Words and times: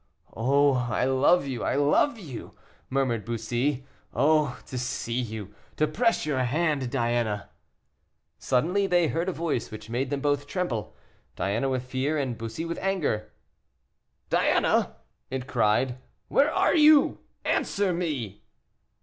"Oh! 0.35 0.87
I 0.91 1.05
love 1.05 1.45
you! 1.45 1.63
I 1.63 1.75
love 1.75 2.17
you!" 2.17 2.55
murmured 2.89 3.23
Bussy. 3.23 3.85
"Oh! 4.15 4.59
to 4.65 4.75
see 4.79 5.21
you, 5.21 5.53
to 5.77 5.85
press 5.87 6.25
your 6.25 6.39
hand, 6.39 6.89
Diana." 6.89 7.51
Suddenly 8.39 8.87
they 8.87 9.09
heard 9.09 9.29
a 9.29 9.31
voice 9.31 9.69
which 9.69 9.91
made 9.91 10.09
them 10.09 10.19
both 10.19 10.47
tremble, 10.47 10.95
Diana 11.35 11.69
with 11.69 11.83
fear, 11.83 12.17
and 12.17 12.35
Bussy 12.35 12.65
with 12.65 12.79
anger. 12.79 13.31
"Diana!" 14.31 14.95
it 15.29 15.45
cried, 15.45 15.99
"where 16.29 16.51
are 16.51 16.75
you? 16.75 17.19
Answer 17.45 17.93
me." 17.93 18.41